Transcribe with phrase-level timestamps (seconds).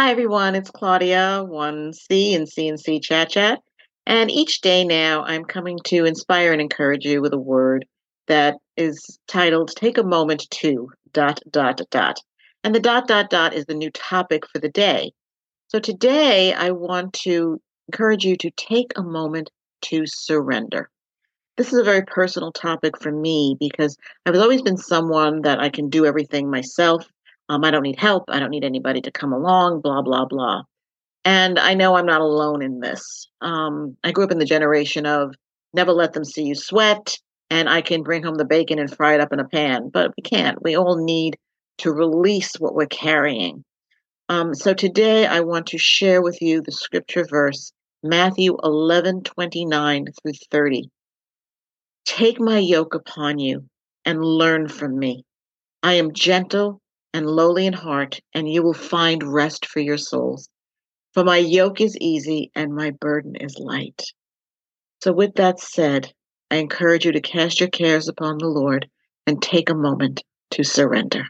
[0.00, 0.54] Hi, everyone.
[0.54, 3.60] It's Claudia, 1C and C&C Chat Chat.
[4.06, 7.84] And each day now, I'm coming to inspire and encourage you with a word
[8.26, 12.18] that is titled Take a Moment to dot, dot, dot.
[12.64, 15.12] And the dot, dot, dot is the new topic for the day.
[15.68, 19.50] So today, I want to encourage you to take a moment
[19.82, 20.88] to surrender.
[21.58, 25.68] This is a very personal topic for me because I've always been someone that I
[25.68, 27.06] can do everything myself.
[27.50, 28.26] Um, I don't need help.
[28.28, 30.62] I don't need anybody to come along, blah, blah, blah.
[31.24, 33.28] And I know I'm not alone in this.
[33.40, 35.34] Um, I grew up in the generation of
[35.74, 37.18] never let them see you sweat,
[37.50, 40.12] and I can bring home the bacon and fry it up in a pan, but
[40.16, 40.62] we can't.
[40.62, 41.36] We all need
[41.78, 43.64] to release what we're carrying.
[44.28, 47.72] Um, so today I want to share with you the scripture verse,
[48.04, 50.88] Matthew 11 29 through 30.
[52.04, 53.64] Take my yoke upon you
[54.04, 55.24] and learn from me.
[55.82, 56.79] I am gentle
[57.12, 60.48] and lowly in heart, and you will find rest for your souls.
[61.12, 64.02] For my yoke is easy and my burden is light.
[65.02, 66.12] So, with that said,
[66.50, 68.88] I encourage you to cast your cares upon the Lord
[69.26, 71.24] and take a moment to surrender.